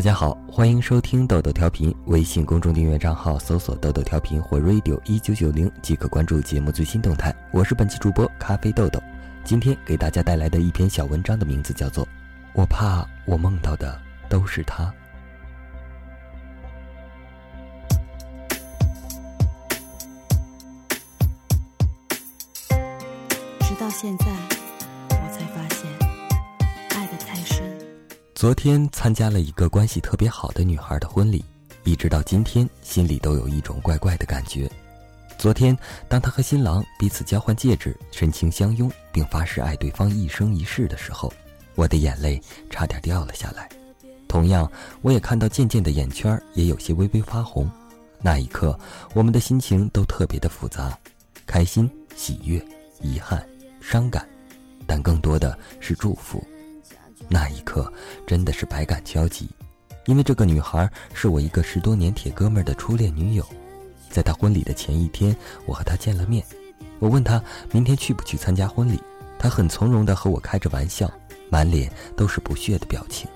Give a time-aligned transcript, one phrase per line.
[0.00, 1.94] 大家好，欢迎收听豆豆调频。
[2.06, 7.30] 微信公众订阅账号搜索“豆豆调频”或 “radio 一九九零”即可关注节目最新动态。
[7.52, 8.98] 我是本期主播咖啡豆豆，
[9.44, 12.02] 今天给大家带来的一篇小文章的名字叫做
[12.54, 14.84] 《我怕我梦到的都是他》。
[23.68, 24.24] 直到现在，
[28.40, 31.44] 昨天参加了一个关系特别好的女孩的婚礼，
[31.84, 34.66] 一直到今天，心里都有一种怪怪的感觉。
[35.36, 35.76] 昨天，
[36.08, 41.30] 当她和新郎彼此交换戒指，深情相拥，并发誓爱对方一生一世的时候，
[41.74, 42.40] 我的眼泪
[42.70, 43.68] 差点掉了下来。
[44.26, 44.72] 同样，
[45.02, 47.70] 我也看到渐渐的眼圈也有些微微发红。
[48.22, 48.74] 那一刻，
[49.12, 50.98] 我们的心情都特别的复杂，
[51.44, 52.58] 开心、喜悦、
[53.02, 53.46] 遗憾。
[53.82, 54.26] 伤感，
[54.86, 56.42] 但更多的是祝福。
[57.32, 57.90] 那一刻
[58.26, 59.48] 真的是百感交集，
[60.06, 63.46] 因为这个女孩是我一个十多年铁哥们的初恋女友。
[64.10, 66.44] 在她婚礼的前一天，我和她见了面。
[66.98, 69.00] 我问她明天去不去参加婚礼，
[69.38, 71.08] 她很从容地和我开着玩笑，
[71.48, 73.28] 满脸都是不屑的表情。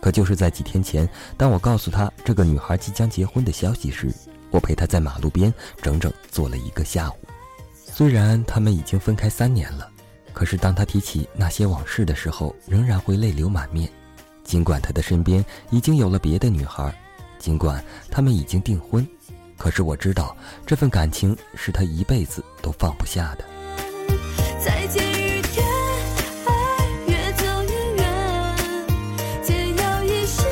[0.00, 4.12] 可就是在几天前，当我告诉她这个女孩即将结婚的消息时，
[4.50, 7.14] 我陪她在马路边整整坐了一个下午。
[7.72, 9.88] 虽然他们已经分开三年了，
[10.32, 13.90] 可是当他提起那些往事的时候，仍然会泪流满面。
[14.44, 16.94] 尽管他的身边已经有了别的女孩，
[17.38, 19.06] 尽管他们已经订婚，
[19.56, 23.44] 可是我知道这份感情是他一辈子都放不下的。
[24.64, 25.66] 再见雨天，
[26.46, 28.56] 爱越走越远，
[29.42, 30.42] 煎熬一世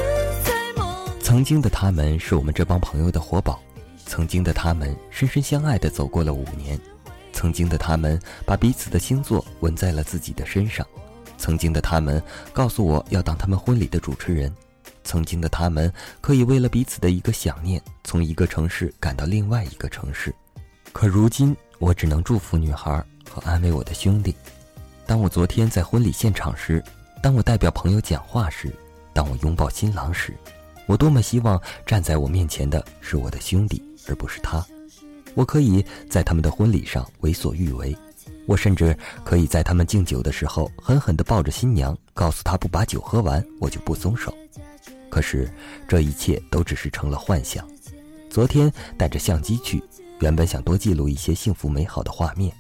[0.45, 1.09] 在梦。
[1.23, 3.59] 曾经的他们是我们这帮朋友的活宝，
[4.05, 6.79] 曾经的他们深深相爱的走过了五年。
[7.37, 10.87] 曾经的他们把彼此的星座纹在了自己的身上，
[11.37, 12.20] 曾经的他们
[12.51, 14.51] 告诉我要当他们婚礼的主持人，
[15.05, 20.34] 曾经的他们可以为了彼此的一个想念，从一个城市赶到另外一个城市。
[20.94, 24.34] 可如今，我只能祝福女孩和安慰我的兄弟。
[25.06, 26.82] 当我昨天在婚礼现场时，
[27.22, 28.72] 当我代表朋友讲话时，
[29.12, 30.34] 当我拥抱新郎时，
[30.87, 34.66] 我多么希望站在我面前的是我的兄弟，而不是他。
[35.37, 37.95] 我可以在他们的婚礼上为所欲为，
[38.47, 44.35] 我甚至可以在他们敬酒的时候狠狠地抱着新娘，告诉她不把酒喝完，我就不松手。
[45.11, 45.49] 可是
[45.87, 47.69] 这一切都只是成了幻想。
[48.31, 49.83] 昨天带着相机去，
[50.21, 52.51] 原本想多记录一些幸福美好的画面，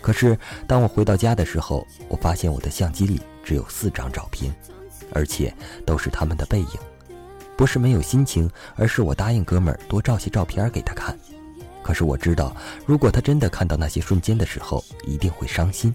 [0.00, 4.54] 可是当我回到家的时候，我发现我的相机里只有四张照片，
[5.12, 5.52] 而且
[5.84, 6.78] 都是他们的背影。
[7.56, 11.18] 不是没有心情，而是我答应哥们儿多照些照片给他看。
[11.82, 12.54] 可是我知道，
[12.86, 15.94] 如果他真的看到那些瞬间的时候，一定会伤心。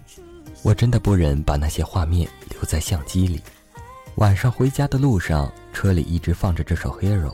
[0.62, 3.40] 我真的不忍把那些画面留在相机里。
[4.16, 7.30] 晚上回家的路上，车里一直放着这首《Hero》。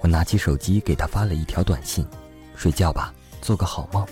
[0.00, 2.06] 我拿起手机给他发了一条短信
[2.56, 4.06] ：“睡觉吧，做个好梦。”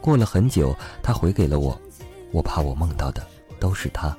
[0.00, 1.80] 过了很久，他回给了我
[2.32, 3.26] ：“我怕我梦到的
[3.58, 4.16] 都是他。”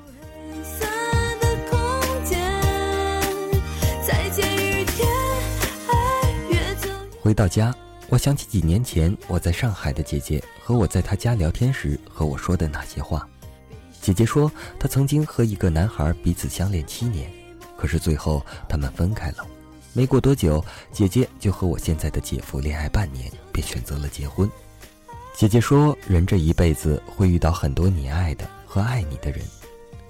[7.22, 7.74] 回到家。
[8.12, 13.26] 我想起几年前我在上海的姐姐和我在她家聊天时和我说的那些话。
[14.02, 17.32] 姐姐说，她曾经和一个男孩彼此相恋七年，
[17.74, 19.36] 可是最后他们分开了。
[19.94, 20.62] 没过多久，
[20.92, 24.46] 姐姐就和我现在的姐夫恋爱半年，便选择了结婚。
[25.34, 29.40] 姐姐说，人这一辈子会遇到很多你爱的和爱你的人，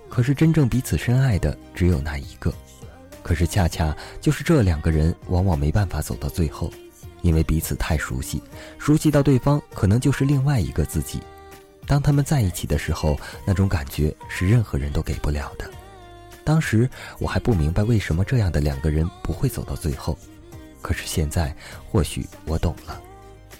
[0.08, 2.52] 可是真正彼此深爱的只有那一个。
[3.22, 6.68] 可是恰恰就是这两个人，往往没办法走到最后。
[7.22, 8.42] 因为彼此太熟悉，
[8.78, 11.20] 熟悉到对方可能就是另外一个自己。
[11.86, 15.68] 当他们在一起的时候，那种感觉是任何人都给不了的。
[16.44, 16.88] 当时
[17.18, 20.18] 我还不明白为什么这样的两个人不会走到最后，
[20.80, 21.54] 可是现在
[21.90, 23.00] 或许我懂了。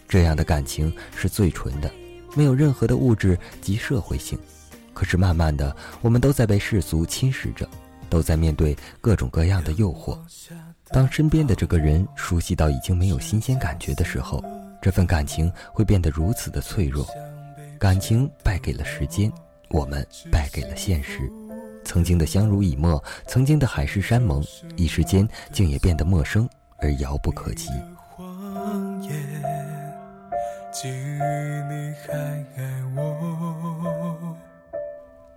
[0.09, 1.91] 这样的感情是最纯的，
[2.37, 4.39] 没有任何的物质及社会性。
[4.93, 7.69] 可是慢慢的，我们都在被世俗侵蚀着，
[8.11, 10.19] 都在面对各种各样的诱惑。
[10.93, 14.45] 当身边的这个人熟悉到已经没有新鲜感觉的时候，
[14.81, 17.07] 这份感情会变得如此的脆弱。
[17.79, 19.33] 感情败给了时间，
[19.71, 21.21] 我们败给了现实。
[21.83, 24.45] 曾经的相濡以沫，曾经的海誓山盟，
[24.77, 26.49] 一时间竟也变得陌生
[26.79, 27.71] 而遥不可及。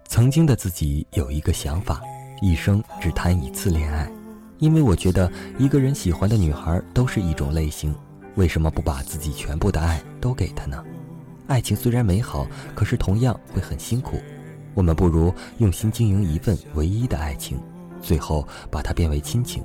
[0.07, 2.01] 曾经的自己有一个想法，
[2.41, 4.07] 一生只谈一次恋爱。
[4.65, 7.93] 因为我觉得一个人喜欢的女孩都是一种类型，
[8.33, 10.83] 为什么不把自己全部的爱都给她呢？
[11.45, 14.19] 爱情虽然美好，可是同样会很辛苦。
[14.73, 17.59] 我们不如用心经营一份唯一的爱情，
[18.01, 19.63] 最后把它变为亲情。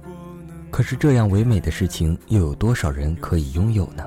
[0.70, 4.04] 可是这样唯美的事情，又有多少人可以拥有呢？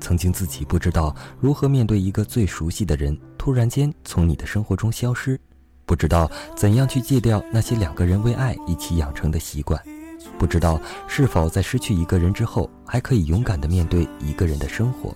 [0.00, 5.38] 曾经自己不知道如何面对一个最熟悉的人突然间从你的生活中消失，
[5.84, 9.78] 不知道怎样去戒掉那些两个人为爱一起养成的习惯，
[10.38, 15.14] 不知道是否在失去一个人之后还可以勇敢地面对一个人的生活。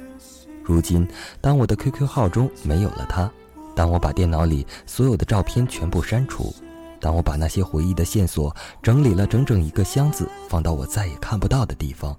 [0.63, 1.07] 如今，
[1.41, 3.31] 当我的 QQ 号中没有了他，
[3.75, 6.55] 当我把电脑里所有的照片全部删除。
[7.01, 12.13] 当我把那些回忆的线索整理了整整一个箱子，放到我再也看不到的地方；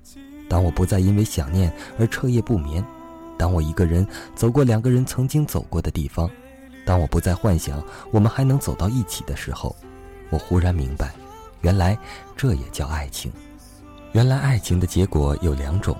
[0.48, 2.82] 当我不再因为想念而彻夜不眠；
[3.38, 6.30] 当我一个人走过两个人曾经走过的地方；
[6.86, 9.76] 当我不再幻想我们还能走到一起的时候，
[10.30, 11.14] 我忽然明白，
[11.62, 11.98] 原来
[12.36, 13.32] 这也叫爱情。
[14.12, 15.96] 原来爱情的结果有两种：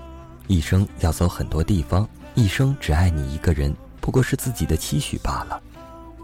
[0.46, 5.60] 一生要走很多地方，一生只爱你一个人，不过是自己的期许罢了。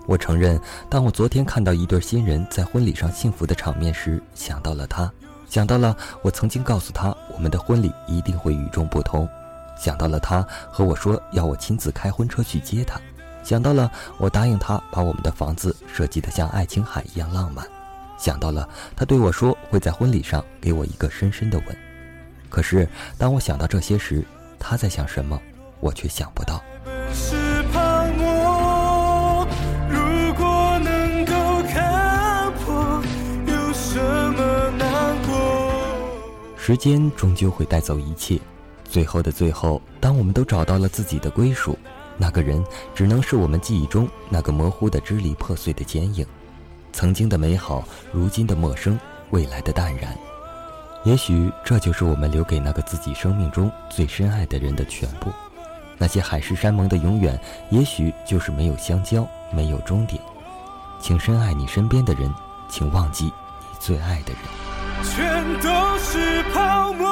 [0.07, 5.13] 我承认，当我昨天看到一对新人在婚礼上幸福的场面时，想到了他，
[5.49, 9.29] 想到了我曾经告诉他我们的婚礼一定会与众不同，
[9.77, 13.01] 想到了他和我说要我亲自开婚车去接他，
[13.45, 17.67] 想到了我答应他把我们的房子设计得像爱琴海一样浪漫，
[18.19, 21.77] 想到了他对我说会在婚礼上给我一个深深的吻。
[22.49, 24.25] 可是当我想到这些时，
[24.59, 25.41] 他在想什么，
[25.81, 26.63] 我却想不到。
[36.57, 38.41] 时间终究会带走一切，
[38.85, 41.79] 最后的最后，当我们都找到了自己的归属，
[42.17, 46.27] 那个人只能是我们记忆中那个模糊的、支离破碎的剪影。
[46.97, 48.99] 曾经的美好，如今的陌生，
[49.29, 50.17] 未来的淡然。
[51.05, 55.31] 也许这就是我们留给那个自己生命中最深爱的人的全部。
[55.99, 57.39] 那些海誓山盟的永远，
[57.69, 60.19] 也许就是没有相交，没有终点。
[60.99, 62.33] 请深爱你身边的人，
[62.71, 63.33] 请忘记你
[63.79, 64.41] 最爱的人。
[65.05, 67.06] 全都是泡沫，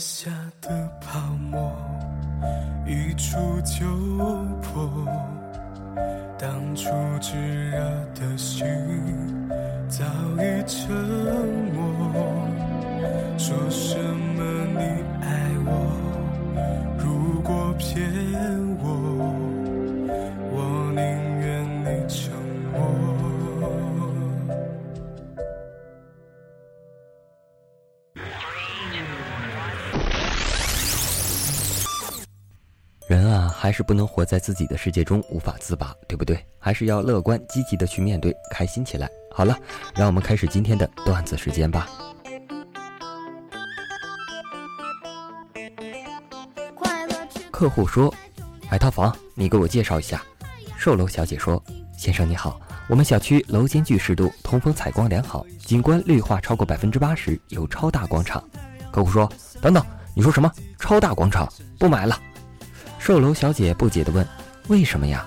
[0.00, 0.30] 下
[0.62, 1.20] 的泡
[1.50, 1.70] 沫，
[2.86, 3.86] 一触就
[4.62, 4.90] 破。
[6.38, 6.88] 当初
[7.20, 7.36] 炙
[7.70, 7.78] 热
[8.14, 8.66] 的心，
[9.90, 10.02] 早
[10.38, 10.90] 已沉
[11.74, 11.78] 默。
[13.36, 14.42] 说什么
[14.72, 14.80] 你
[15.22, 15.28] 爱
[15.66, 15.70] 我，
[16.98, 18.00] 如果骗
[18.82, 18.99] 我。
[33.62, 36.42] 还是不能活在自己的世界中无法自拔，对不对？
[36.58, 39.06] 还是要乐观积极的去面对，开心起来。
[39.30, 39.54] 好了，
[39.94, 41.86] 让我们开始今天的段子时间吧。
[47.50, 48.10] 客户说
[48.72, 50.22] ：“买套房，你给我介绍一下。”
[50.78, 51.62] 售楼小姐说
[51.98, 58.42] ：“先生你好，我们小区楼间距适度，通风采光良好，景观绿化超过百分之八十，有超大广场。”
[58.90, 59.84] 客户说：“等等，
[60.16, 60.50] 你说什么？
[60.78, 61.46] 超大广场？
[61.78, 62.18] 不买了。”
[63.00, 64.24] 售楼小姐不解的问
[64.68, 65.26] ：“为什么呀？”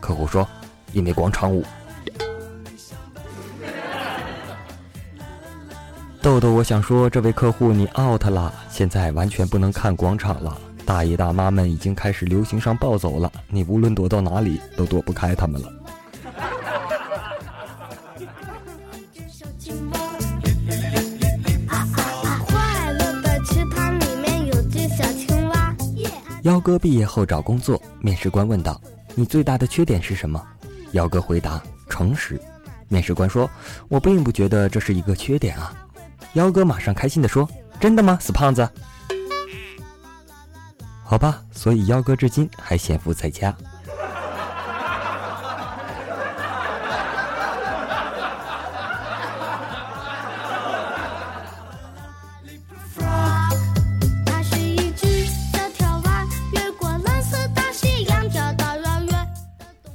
[0.00, 0.48] 客户说
[0.92, 1.62] ：“因为广场舞。
[6.22, 10.58] ”豆豆，我想说，这位客户你 out 了，现在完全不能看广场了。
[10.86, 15.70] 大爷大妈们已经开始流行上暴走了，你无论躲到哪里都躲不开他们了。
[26.42, 28.80] 幺哥毕业后找工作，面试官问道
[29.14, 30.42] ：“你最大的缺点是什么？”
[30.92, 32.40] 幺哥回答：“诚实。”
[32.88, 33.48] 面试官说
[33.88, 35.72] ：“我并不觉得这是一个缺点啊。”
[36.34, 37.46] 幺哥马上开心地说
[37.78, 38.66] ：“真的吗，死胖子？”
[41.04, 43.54] 好吧，所以幺哥至今还潜伏在家。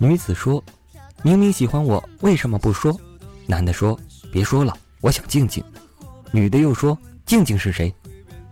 [0.06, 0.64] 女子说
[1.24, 2.96] ：“明明喜欢我，为什么不说？”
[3.48, 4.00] 男的说
[4.32, 4.72] ：“别说了，
[5.02, 5.64] 我想静静。”
[6.30, 6.96] 女的又说
[7.26, 7.92] ：“静静是谁？”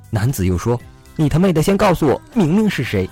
[0.10, 0.81] 男子又说
[1.15, 3.07] ：“你他妹的先告诉我，明明是谁？”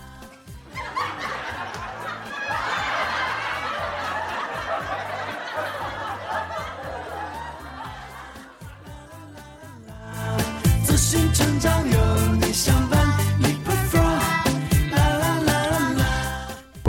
[10.84, 11.71] 自信成长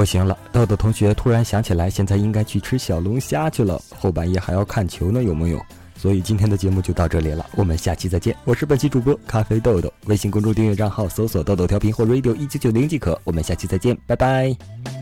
[0.02, 3.80] 不行了，豆豆同学突然想起来，现在应该去吃小龙虾去了。
[3.97, 5.64] 后半夜还要看球呢，有木有？
[5.97, 8.37] 所以今天的节目就到这里了，我们下期再见。
[8.44, 13.16] 我是本期主播咖啡豆豆，微信公众订阅账号搜索“豆豆调频”或 “radio 一九九零”即可。
[13.23, 15.01] 我们下期再见，拜拜。